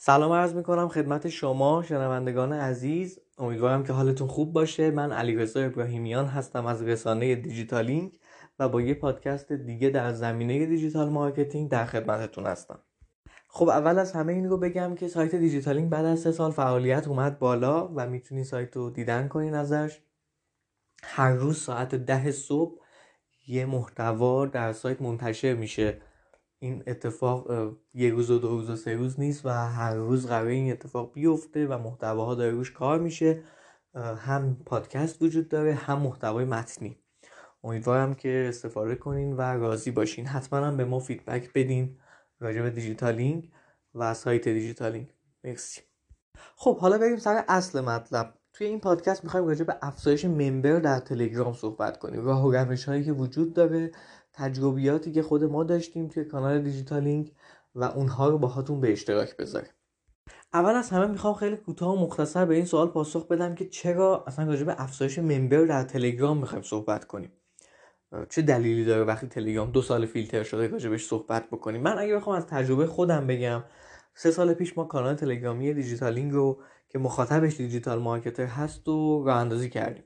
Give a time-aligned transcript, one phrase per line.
[0.00, 3.18] سلام عرض می‌کنم خدمت شما شنوندگان عزیز.
[3.38, 4.90] امیدوارم که حالتون خوب باشه.
[4.90, 8.18] من علیرضا ابراهیمیان هستم از رسانه دیجیتالینگ
[8.58, 12.78] و با یه پادکست دیگه در زمینه digital marketing در خدمتتون هستم.
[13.48, 17.08] خب اول از همه این رو بگم که سایت دیجیتالینگ بعد از سه سال فعالیت
[17.08, 20.00] اومد بالا و می‌تونی سایت رو دیدن کنین ازش.
[21.02, 22.80] هر روز ساعت ده صبح
[23.46, 26.00] یه محتوا در سایت منتشر میشه.
[26.58, 30.46] این اتفاق یه روز و دو روز و سه روز نیست و هر روز قرار
[30.46, 33.42] این اتفاق بیفته و محتواها داره روش کار میشه.
[33.94, 36.98] هم پادکست وجود داره هم محتوای متنی.
[37.64, 40.26] امیدوارم که استفاده کنین و راضی باشین.
[40.26, 41.98] حتما هم به ما feedback بدین
[42.40, 43.52] راجع به دیجیتالینگ
[43.94, 45.80] و سایت دیجیتالینگ مرسی.
[46.56, 48.37] خب حالا بریم سر اصل مطلب.
[48.58, 52.84] توی این پادکست می‌خوایم راجع به افزایش member در تلگرام صحبت کنیم راه و روش
[52.84, 53.90] هایی که وجود داره
[54.32, 57.32] تجربیاتی که خود ما داشتیم توی کانال دیجیتالینگ
[57.74, 59.70] و اونها رو باهاتون به اشتراک بذاریم.
[60.54, 64.24] اول از همه می‌خوام خیلی کوتاه و مختصر به این سوال پاسخ بدم که چرا
[64.26, 67.32] اصلا راجع به افزایش member در تلگرام می‌خوایم صحبت کنیم.
[68.28, 72.36] چه دلیلی داره وقتی تلگرام دو سال فیلتر شده راجبش صحبت بکنیم؟ من اگه بخوام
[72.36, 73.64] از تجربه خودم بگم
[74.14, 76.58] سه سال پیش ما کانال تلگرامی دیجیتالینگ رو
[76.88, 80.04] که مخاطبش digital marketer هست و راه اندازی کردیم.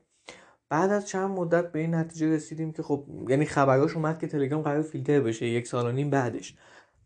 [0.69, 4.61] بعد از چند مدت به این نتیجه رسیدیم که خب یعنی خبراش اومد که تلگرام
[4.61, 6.55] قرار فیلتر بشه یک سال و نیم بعدش.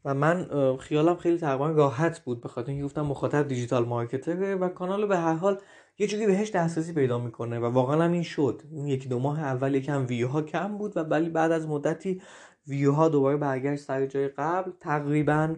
[0.06, 0.48] و من
[0.78, 5.18] خیالم خیلی تقریبا راحت بود به خاطر اینکه گفتم مخاطب دیجیتال مارکتره و کانال به
[5.18, 5.62] هر حال
[5.98, 8.62] یه جوری بهش دسترسی پیدا می‌کنه و واقعا هم این شد.
[8.72, 12.22] اون یکی دو ماه اول یکم ویو ها کم بود و ولی بعد از مدتی
[12.68, 15.56] ویو ها دوباره برگشت سر جای قبل تقریبا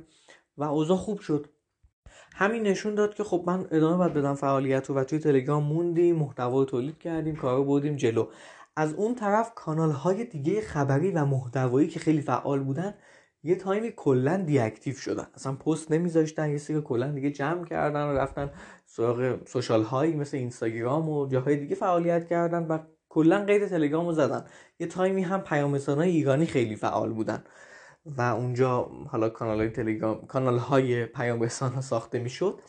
[0.58, 1.48] و اوضاع خوب شد.
[2.35, 6.16] همین نشون داد که خب من ادامه باید بدم فعالیت رو و توی تلگرام موندیم
[6.16, 8.27] محتوا تولید کردیم کار رو بردیم جلو.
[8.75, 12.94] از اون طرف کانال های دیگه خبری و محتوایی که خیلی فعال بودن
[13.44, 15.27] یه time ی کلا deactive شدن.
[15.36, 18.52] اصلا پست نمیذاشتن یه سری کلا دیگه جمع کردن و رفتن
[18.86, 22.77] سراغ social هایی مثل اینستاگرام و جاهای دیگه فعالیت کردن و
[23.09, 24.45] کلا قید تلگرام رو زدن.
[24.80, 27.43] یه time ی هم پیام ایرانی خیلی فعال بودن.
[28.05, 32.60] و اونجا حالا کانال های تلگرام کانال های پیام رسان ساخته می‌شد.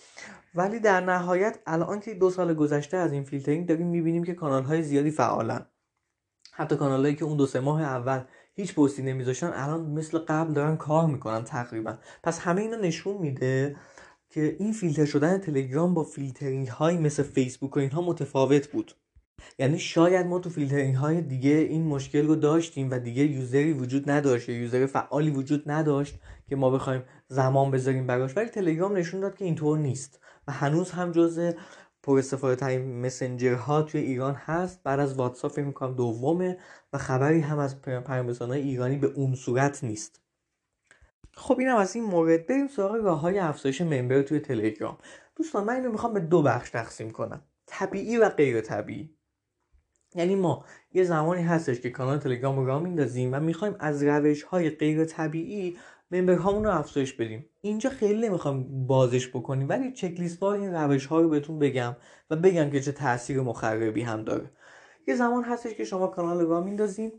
[0.54, 4.62] ولی در نهایت الان که دو سال گذشته از این فیلترینگ داریم می‌بینیم که کانال
[4.62, 5.66] های زیادی فعالن.
[6.52, 8.20] حتی کانال هایی که اون دو سه ماه اول
[8.54, 11.98] هیچ پستی نمیذاشتن الان مثل قبل دارن کار می‌کنن تقریبا.
[12.22, 13.76] پس همه اینا نشون میده
[14.30, 18.92] که این فیلتر شدن تلگرام با فیلترینگ های مثل فیسبوک و اینها متفاوت بود.
[19.58, 23.72] یعنی شاید ما تو فیلترینگ های دیگه این مشکل رو داشتیم و دیگه user ی
[23.72, 26.14] وجود نداشت user فعالی وجود نداشت
[26.48, 28.36] که ما بخوایم زمان بذاریم براش.
[28.36, 31.52] ولی تلگرام نشون داد که اینطور نیست و هنوز هم جز
[32.02, 34.82] پر استفاده ترین مسنجر ها توی ایران هست.
[34.82, 36.58] بعد از واتساپ فکر می‌کنم دومه
[36.92, 40.20] و خبری هم از پیام ایرانی به اون صورت نیست.
[41.34, 42.46] خب اینم از این مورد.
[42.46, 44.98] بریم سراغ راه های افزایش ممبر توی تلگرام.
[45.36, 47.42] دوستان من اینو می‌خوام به دو بخش تقسیم کنم.
[47.66, 49.16] طبیعی و غیر طبیعی
[50.14, 54.42] یعنی ما یه زمانی هستش که کانال تلگرام رو راه میندازیم و می‌خوایم از روش
[54.42, 55.76] های غیر طبیعی
[56.10, 57.46] ممبر هامون رو افزایش بدیم.
[57.60, 61.96] اینجا خیلی نمی‌خوام بازش بکنیم ولی چک لیست این روش ها رو بهتون بگم
[62.30, 64.50] و بگم که چه تاثیر مخربی هم داره.
[65.08, 67.12] یه زمان هستش که شما کانال رو میندازیم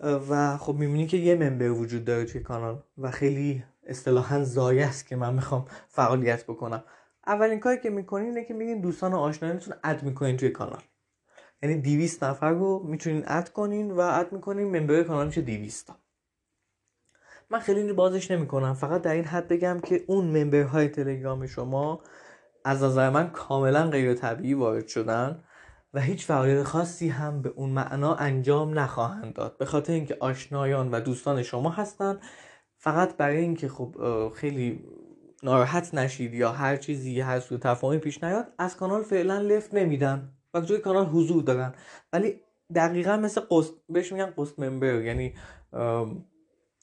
[0.00, 5.06] و خب می‌بینی که یه ممبر وجود داره توی کانال و خیلی اصطلاحا زایه است
[5.06, 6.84] که من می‌خوام فعالیت بکنم.
[7.26, 10.82] اولین کاری که می‌کنین اینه که میگین دوستان آشنایانتون اد می‌کنین توی کانال.
[11.62, 15.96] یعنی 200 نفر رو می‌تونین اد کنین و اد می‌کنین ممبر کانال میشه 200 تا.
[17.50, 18.74] من خیلی بازش نمی‌کنم.
[18.74, 22.00] فقط در این حد بگم که اون ممبرهای تلگرام شما
[22.64, 25.44] از نظر من کاملا غیر طبیعی وارد شدن
[25.94, 29.58] و هیچ فعالیت خاصی هم به اون معنا انجام نخواهند داد.
[29.58, 32.20] به خاطر اینکه آشنایان و دوستان شما هستن.
[32.76, 33.96] فقط برای اینکه خب
[34.34, 34.84] خیلی
[35.42, 40.37] ناراحت نشید یا هر چیزی هر سوء تفاهمی پیش نیاد از کانال فعلا لفت نمیدن.
[40.54, 41.74] و توی کانال حضور دارن
[42.12, 42.40] ولی
[42.74, 45.34] دقیقا مثل قست بهش میگن قست ممبر یعنی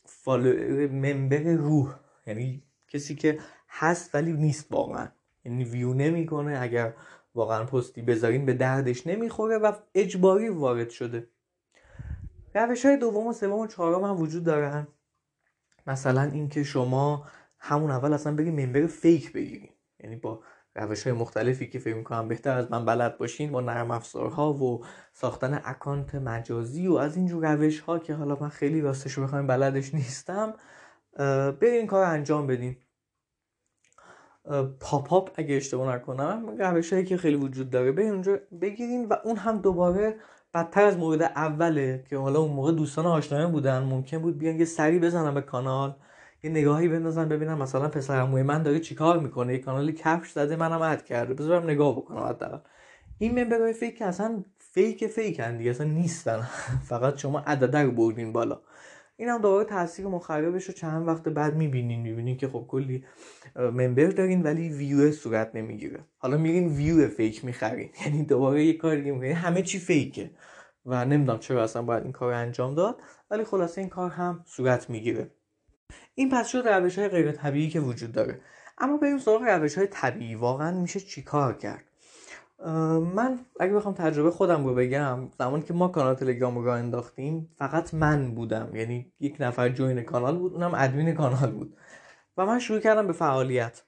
[0.06, 1.96] فالو ممبر روح.
[2.28, 3.40] یعنی کسی که
[3.70, 5.08] هست ولی نیست واقعا.
[5.46, 6.58] یعنی ویو نمی‌کنه.
[6.62, 6.94] اگر
[7.36, 11.28] واقعا پستی بذارین به دردش نمی‌خوره و اجباری وارد شده.
[12.56, 14.88] روش های دوم و سوم و چهارم هم وجود دارن.
[15.88, 17.28] مثلا اینکه شما
[17.60, 19.70] همون اول اصلا بگید ممبر فیک بگیرین
[20.00, 20.44] یعنی با
[20.76, 24.86] روش های مختلفی که فکر می‌کنم بهتر از من بلد باشین با نرم افزارها و
[25.14, 29.94] ساختن اکانت مجازی و از اینجور روش ها که حالا من خیلی راستش رو بلدش
[29.94, 30.54] نیستم
[31.62, 32.78] برین کار انجام بدین.
[34.80, 37.92] پاپ اپ اگه اشتباه نکنم روش هایی که خیلی وجود داره.
[37.92, 40.16] برین اونجا بگیرین و اون هم دوباره
[40.54, 44.66] بدتر از مورد اوله که حالا اون موقع دوستان آشنایان بودن ممکن بود بیان یه
[44.66, 45.96] سری بزنن به کانال.
[46.46, 50.82] یه نگاهی بندازم ببینم مثلا پسر من داره چیکار می‌کنه یه کانالی کفش زده منم
[50.82, 51.34] اد کرده.
[51.34, 52.58] بذارم نگاه بکنم حداقل.
[53.20, 56.40] این ممبرهای فیک اصلا فیک فیکن دیگه اصلا نیستن.
[56.90, 58.62] فقط شما عدده رو بردین بالا.
[59.18, 63.04] این هم دوباره تاثیر مخربش رو چند وقت بعد می‌بینین می‌بینین که خب کلی
[63.56, 66.00] ممبر دارین ولی ویو صورت نمی‌گیره.
[66.18, 67.90] حالا میرین ویو فیک می‌خرین.
[68.06, 70.32] یعنی دوباره یه کار دیگه همه چی فیکه
[70.86, 73.02] و نمی‌دونم چرا اصلا باید این کار انجام داد.
[73.32, 75.32] ولی خلاصه این کار هم صورت می‌گیره.
[76.16, 78.42] این پس شد روش های غیر طبیعی که وجود داره.
[78.78, 80.36] اما بریم سراغ روش های طبیعی.
[80.36, 81.84] واقعا میشه چیکار کرد؟
[83.16, 87.94] من اگه بخوام تجربه خودم رو بگم زمانی که ما کانال تلگرام رو انداختیم فقط
[87.94, 88.76] من بودم.
[88.76, 91.78] یعنی یک نفر جوین کانال بود اونم ادمین کانال بود.
[92.38, 93.84] و من شروع کردم به فعالیت.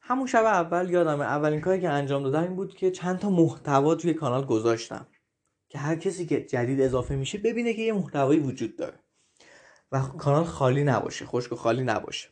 [0.00, 3.94] همون شب اول یادمه اولین کاری که انجام دادم این بود که چند تا محتوا
[3.94, 5.06] توی کانال گذاشتم.
[5.68, 8.98] که هر کسی که جدید اضافه میشه ببینه که یه محتوایی وجود داره.
[9.92, 12.28] و کانال خالی نباشه خشک و خالی نباشه.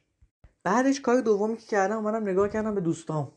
[0.64, 3.32] بعدش کار دومی که کردم اومدم نگاه کردم به دوستام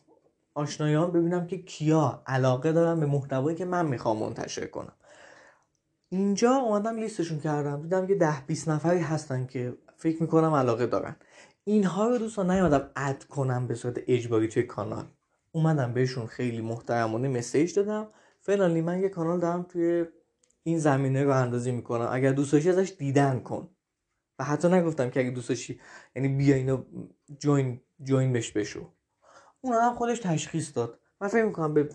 [0.56, 4.94] آشنایان ببینم که کیا علاقه دارن به محتوایی که من می‌خوام منتشر کنم.
[6.10, 11.16] اینجا اومدم لیستشون کردم دیدم که ده 20 نفری هستن که فکر می‌کنم علاقه دارن.
[11.64, 15.06] اینها رو دوستان نیومدم اد کنم به صورت اجباری توی کانال.
[15.52, 18.08] اومدم بهشون خیلی محترمانه مسیج دادم.
[18.42, 20.06] فلانی من یه کانال دارم توی
[20.64, 22.10] این زمینه رو اندازی می‌کنم.
[22.12, 23.70] اگر دوست ازش دیدن کن.
[24.40, 25.80] و حتی نگفتم که اگه دوست داشتی
[26.16, 26.84] یعنی بیا اینو
[27.40, 28.92] جوین جوین بش بشو.
[29.62, 31.00] اون هم خودش تشخیص داد.
[31.22, 31.90] من فکر می‌کنم به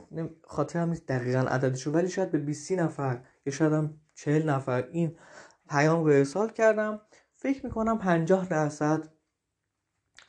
[0.45, 5.17] خاطرم نیست دقیقا عددشو ولی شاید به 20 نفر یا شاید هم 40 نفر این
[5.69, 7.01] پیام رو ارسال کردم.
[7.37, 9.09] فکر می‌کنم 50 درصد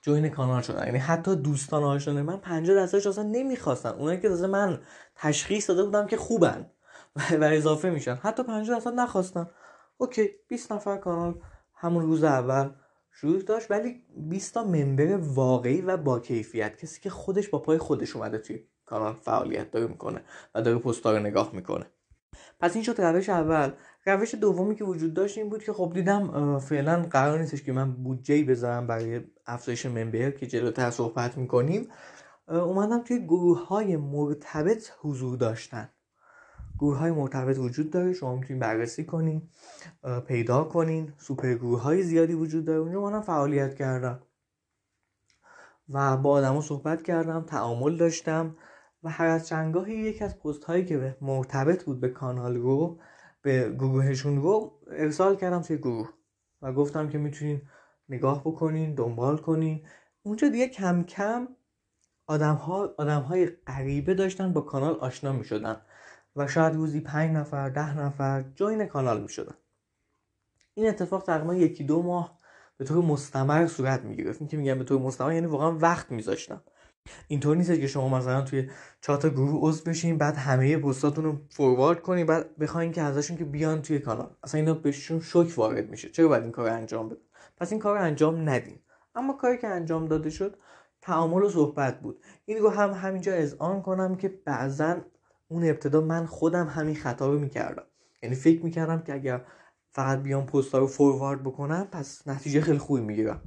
[0.02, 0.86] جوین کانال شدن.
[0.86, 3.90] یعنی حتی دوستان آشنای من 50 درصدش اصلا نمی‌خواستن.
[3.90, 4.82] اونایی که تازه من
[5.16, 6.72] تشخیص داده بودم که خوبن
[7.42, 8.16] و اضافه میشن.
[8.16, 9.50] حتی 50 درصد نخواستن.
[9.98, 11.42] اوکی 20 نفر کانال
[11.84, 12.70] همون روز اول
[13.12, 17.78] شروع داشت ولی 20 تا ممبر واقعی و با کیفیت کسی که خودش با پای
[17.78, 20.22] خودش اومده توی کانال فعالیت داره می‌کنه
[20.56, 21.86] و داره پستا رو نگاه می‌کنه.
[22.60, 23.72] پس این شد روش اول.
[24.06, 27.92] روش دومی که وجود داشت این بود که خب دیدم فعلا قرار نیستش که من
[27.92, 31.88] بودجه بذارم برای افزایش ممبر که جلوتر صحبت می‌کنیم.
[32.48, 35.90] اومدم توی گروه های مرتبط حضور داشتن.
[36.84, 38.14] گروه های مرتبط وجود داره.
[38.14, 39.42] شما می‌تونید بررسی کنین
[40.28, 41.14] پیدا کنین.
[41.18, 42.80] سوپر گروه های زیادی وجود داره.
[42.80, 44.20] اونجا منم فعالیت کردم.
[45.90, 48.56] و با آدما صحبت کردم تعامل داشتم
[49.04, 53.00] و هر از چندگاهی یکی از پست هایی که مرتبط بود به کانال رو
[53.42, 56.10] به گروهشون رو ارسال کردم توی گروه.
[56.62, 57.62] و گفتم که می‌تونین
[58.10, 59.86] نگاه بکنین دنبال کنین.
[60.24, 61.48] اونجا دیگه کم کم
[62.28, 65.82] آدم, ها، آدم های غریبه داشتن با کانال آشنا می شدن
[66.36, 69.56] و شاید روزی پنج نفر ده نفر جوین کانال می شدن
[70.74, 72.38] این اتفاق تقریبا یکی دو ماه
[72.78, 76.62] به طور مستمر صورت می گرفت که میگم به طور مستمر یعنی واقعا وقت میذاشتم.
[77.28, 78.70] اینطور نیست که شما مثلا توی
[79.02, 83.46] چهار گروه عضو بشین بعد همه پستاتون رو فوروارد کنین بعد بخواین که ازشون که
[83.46, 84.36] بیان توی کانال.
[84.44, 86.10] اصلا اینا بهشون شوک وارد میشه.
[86.10, 87.22] چرا باید این کار انجام بدن؟
[87.58, 88.80] پس این کار انجام ندین.
[89.16, 90.58] اما کاری که انجام داده شد
[91.02, 92.24] تعامل و صحبت بود.
[92.46, 94.96] این رو هم همینجا اذعان کنم که بعضا
[95.54, 97.84] اون ابتدا من خودم همین خطا رو می‌کردم.
[98.24, 99.46] یعنی فکر می‌کردم که اگر
[99.92, 103.42] فقط بیام پست رو فوروارد بکنم پس نتیجه خیلی خوبی می‌گیرم.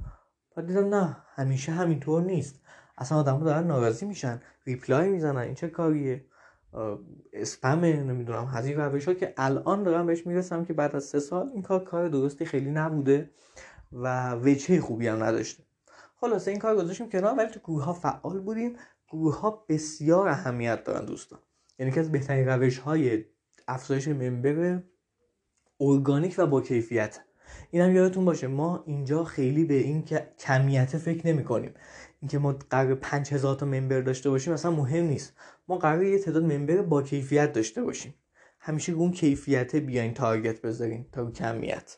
[0.55, 2.61] بعد دیدم نه همیشه همینطور نیست.
[2.97, 6.25] اصلا آدم دارن ناراضی میشن ریپلای می‌زنن این چه کاریه؟
[7.33, 11.49] اسپمه نمی‌دونم این روش ها که الان دارم بهش می‌رسم که بعد از سه سال
[11.53, 13.31] این کار کار درستی خیلی نبوده
[13.91, 15.63] و وجه خوبی هم نداشته.
[16.15, 18.75] خلاصه این کار گذاشتیم کنار ولی تو گروه ها فعال بودیم.
[19.09, 21.39] گروه ها بسیار اهمیت دارن دوستان.
[21.79, 23.25] یعنی که از بهترین روش های
[23.67, 24.83] افزایش ممبر
[25.79, 27.19] ارگانیک و با کیفیت.
[27.71, 31.73] این هم یادتون باشه ما اینجا خیلی به این که کمیت فکر نمی کنیم
[32.21, 35.33] اینکه ما قرار 5000 تا ممبر داشته باشیم اصلا مهم نیست.
[35.67, 38.13] ما قرار یه تعداد ممبر با کیفیت داشته باشیم.
[38.59, 41.97] همیشه اون کیفیت بیاین تارگت بذاریم تا کمیت.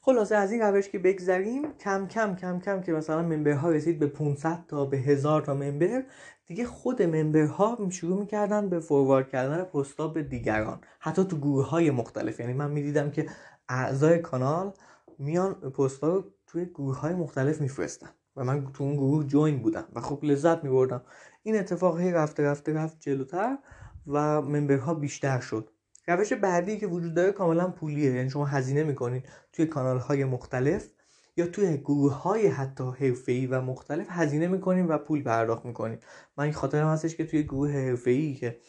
[0.00, 4.06] خلاصه از این روش که بگذریم کم کم کم کم که مثلا ممبرها رسید به
[4.06, 6.04] 500 تا به 1000 تا ممبر
[6.46, 11.90] دیگه خود ممبرها شروع می‌کردن به فوروارد کردن پستا به دیگران حتی تو گروه های
[11.90, 12.40] مختلف.
[12.40, 13.26] یعنی من می‌دیدم که
[13.68, 14.72] اعضای کانال
[15.18, 19.84] میان پستا رو توی گروه های مختلف میفرستن و من تو اون گروه جوین بودم
[19.94, 21.02] و خب لذت میبردم.
[21.42, 23.58] این اتفاق هی رفته رفته رفت جلوتر
[24.06, 25.70] و ممبرها بیشتر شد.
[26.06, 28.12] روش بعدی که وجود داره کاملا پولیه.
[28.12, 30.90] یعنی شما هزینه می‌کنین توی کانال های مختلف
[31.36, 35.98] یا توی گروه های حتی حرفه‌ای و مختلف هزینه می‌کنیم و پول پرداخت می‌کنیم
[36.36, 38.60] من این خاطرم هستش که توی گروه حرفه‌ای که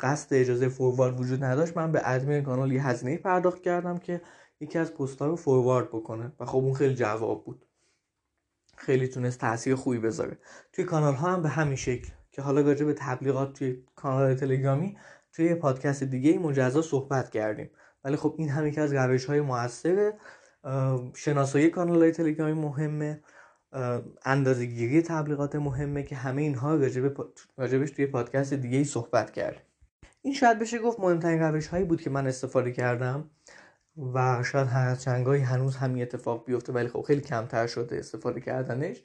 [0.00, 4.20] قصد اجازه فوروارد وجود نداشت من به ادمین کانال یه هزینه پرداخت کردم که
[4.60, 7.66] یکی از پست رو فوروارد بکنه و خب اون خیلی جواب بود.
[8.76, 10.38] خیلی تونست تاثیر خوبی بذاره.
[10.72, 14.96] توی کانال ها هم به همین شکل که حالا راجع به تبلیغات توی کانال تلگرامی
[15.32, 17.70] توی پادکست دیگه مجزا صحبت کردیم.
[18.04, 20.12] ولی خب این هم یکی از روش های موثر
[21.16, 23.20] شناسایی کانال های تلگرامی مهمه.
[24.24, 26.74] اندازه گیری تبلیغات مهمه که همه اینها
[27.56, 29.62] راجبش توی پادکست دیگه ای صحبت کرد
[30.22, 33.30] این شاید بشه گفت مهمترین روش هایی بود که من استفاده کردم
[34.14, 39.02] و شاید هر چنگایی هنوز همین اتفاق بیفته ولی خب خیلی کمتر شده استفاده کردنش.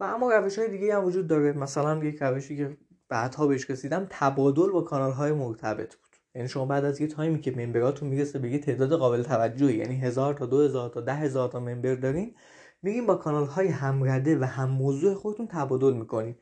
[0.00, 1.52] و اما روش های دیگه هم وجود داره.
[1.52, 2.76] مثلا یک روشی که
[3.12, 6.16] بعدها بهش رسیدم تبادل با کانال های مرتبط بود.
[6.34, 10.00] یعنی شما بعد از یه تایمی که ممبراتون می‌رسه به یه تعداد قابل توجهی یعنی
[10.00, 12.34] هزار تا دو هزار تا ده هزار تا ممبر دارین
[12.82, 16.36] میریم با کانال های همرده و هم موضوع خودتون تبادل می‌کنین.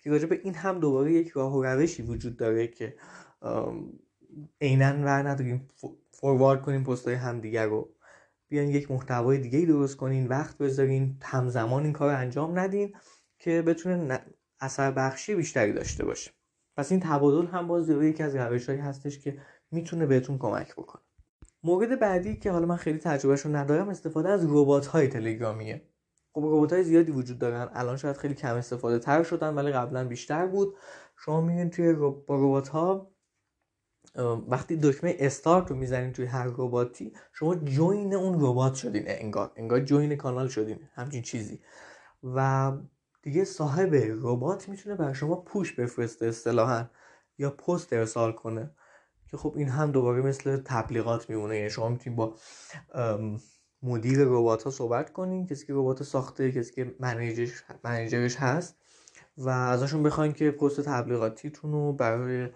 [0.00, 2.96] که راجع به این هم دوباره یک راه و روشی وجود داره که
[4.60, 5.68] عینا ور نداریم
[6.10, 7.94] فوروارد کنیم پست های همدیگه رو.
[8.48, 12.94] بیان یک محتوای دیگه درست کنین وقت بذارین همزمان این کار انجام ندین
[13.38, 14.20] که بتونه
[14.60, 16.30] اثر بخشی بیشتری داشته باشه.
[16.76, 19.38] پس این تبادل هم باز یکی از روشهایی هستش که
[19.70, 21.02] می‌تونه بهتون کمک بکنه.
[21.62, 25.88] مورد بعدی که حالا من خیلی تجربهش رو ندارم استفاده از ربات های تلگرامیه.
[26.32, 27.70] خب ربات های زیادی وجود دارن.
[27.72, 30.76] الان شاید خیلی کم استفاده تر شدن ولی قبلا بیشتر بود.
[31.16, 33.10] شما میرین توی با ربات ها
[34.48, 39.04] وقتی دکمه استارت رو می‌زنین توی هر رباتی شما جوین اون ربات شدین.
[39.06, 40.78] انگار انگار جوین کانال شدین.
[40.94, 41.60] همچین چیزی.
[42.22, 42.72] و
[43.24, 46.84] دیگه صاحب ربات می‌تونه برای شما پوش بفرسته اصطلاحا
[47.38, 48.70] یا پست ارسال کنه.
[49.30, 51.56] که خب این هم دوباره مثل تبلیغات میمونه.
[51.56, 52.34] یعنی شما می‌تونید با
[53.82, 55.46] مدیر ربات ها صحبت کنین.
[55.46, 58.76] کسی که ربات ساخته کسی که منیجرش, منیجرش هست
[59.38, 62.48] و ازشون بخواین که پست تبلیغاتیتون رو برای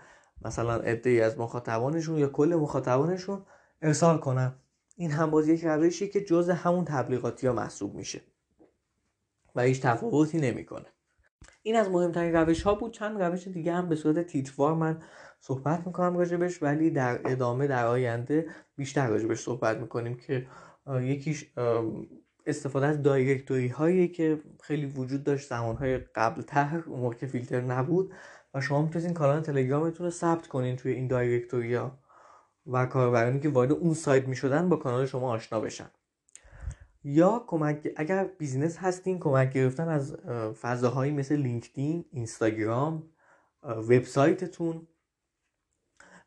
[0.44, 3.42] مثلا عده از مخاطبانشون یا کل مخاطبانشون
[3.82, 4.54] ارسال کنن.
[4.96, 8.20] این هم باز یک روشی که جز همون تبلیغاتی ها محسوب میشه.
[9.58, 10.86] و هیچ تفاوتی نمی‌کنه.
[11.62, 12.92] این از مهمترین روش ها بود.
[12.92, 15.02] چند روش دیگه هم به صورت تیتوار من
[15.40, 18.46] صحبت می‌کنم راجبش ولی در ادامه در آینده
[18.76, 20.46] بیشتر راجبش صحبت می‌کنیم که
[21.00, 21.52] یکیش
[22.46, 27.60] استفاده از دایرکتوری هایی که خیلی وجود داشت زمان های قبل تر اون که فیلتر
[27.60, 28.12] نبود.
[28.54, 31.98] و شما می‌تونید کانال تلگرامتون رو ثبت کنین توی این دایرکتوری ها
[32.66, 35.90] و کاربرانی که وارد اون سایت می‌شدن با کانال شما آشنا بشن.
[37.04, 40.16] یا کمک اگر business هستین کمک گرفتن از
[40.60, 43.10] فضاهایی مثل لینکدین اینستاگرام
[43.62, 44.88] وبسایتتون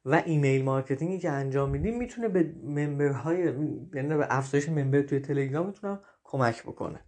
[0.05, 3.43] و email marketing ی که انجام میدین می‌تونه به member های
[3.93, 6.99] یعنی به افزایش member توی تلگرامتون هم کمک بکنه.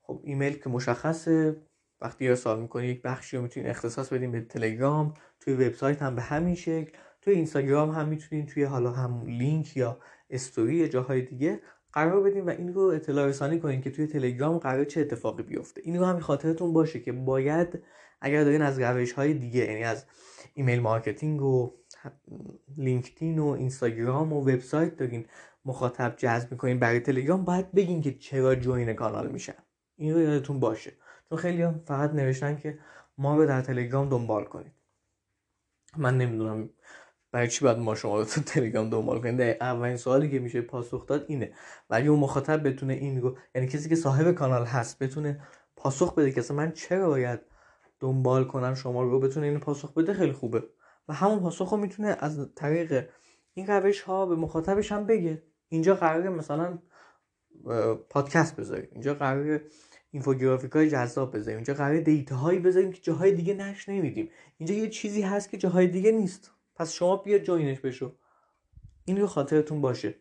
[0.00, 1.56] خب ایمیل که مشخصه.
[2.00, 6.22] وقتی ارسال می‌کنی یک بخشی رو می‌تونید اختصاص بدین به تلگرام توی وبسایت هم به
[6.22, 9.98] همین شکل توی اینستاگرام هم می‌تونین توی حالا هم لینک یا
[10.30, 11.60] استوری یا جاهای دیگه
[11.94, 15.80] قرار بدین و این رو اطلاع رسانی کنین که توی تلگرام قرار چه اتفاقی بیفته.
[15.84, 17.82] این رو هم خاطرتون باشه که باید
[18.20, 20.06] اگر دارین از روش های دیگه یعنی از
[20.54, 21.72] email marketing و
[22.76, 25.26] لینکدین و اینستاگرام و وبسایت دارین
[25.64, 29.54] مخاطب جذب می‌کنین برای تلگرام باید بگین که چرا join کانال میشن
[29.96, 30.92] این رو یادتون باشه.
[31.28, 32.78] چون خیلی هم فقط نوشتن که
[33.18, 34.72] ما رو در تلگرام دنبال کنید.
[35.96, 36.70] من نمی‌دونم
[37.34, 41.06] برای چی باید ما شما رو تو تلگرام دنبال کنید اولین سوالی که میشه پاسخ
[41.06, 41.52] داد اینه.
[41.90, 45.40] ولی اون مخاطب بتونه این رو یعنی کسی که صاحب کانال هست بتونه
[45.76, 47.40] پاسخ بده که من چرا باید
[48.00, 50.62] دنبال کنم شما رو بتونه این پاسخ بده خیلی خوبه.
[51.08, 53.08] و همون پاسخ رو می‌تونه از طریق
[53.54, 55.42] این روش ها به مخاطبش هم بگه.
[55.68, 56.78] اینجا قراره مثلا
[58.10, 58.88] پادکست بذاریم.
[58.92, 59.62] اینجا قراره
[60.10, 61.56] اینفوگرافیک های جذاب بذاریم.
[61.56, 65.56] اینجا قراره data هایی بذاریم که جاهای دیگه نش نمیدیم اینجا یه چیزی هست که
[65.58, 66.53] جاهای دیگه نیست.
[66.76, 68.12] پس شما بیا join ش بشو.
[69.04, 70.14] این رو خاطرتون باشه.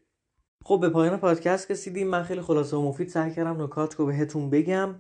[0.66, 2.08] خب به پایان پادکست رسیدیم.
[2.08, 4.96] من خیلی خلاصه و مفید سعی کردم نکات رو بهتون بگم.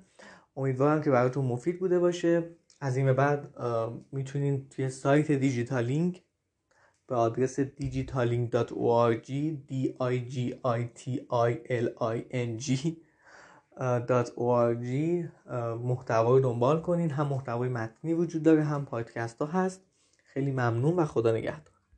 [0.55, 2.49] امیدوارم که براتون مفید بوده باشه.
[2.81, 3.55] از این به بعد
[4.11, 6.23] می‌تونین توی سایت دیجیتالینگ
[7.07, 9.27] به آدرس digitaling.org
[9.69, 12.69] d i g i t i l i n g
[14.37, 14.87] .org
[15.81, 17.09] محتوا رو دنبال کنین.
[17.09, 19.81] هم محتوای متنی وجود داره هم پادکست ها هست.
[20.33, 21.72] خیلی ممنون و خدا نگهدار.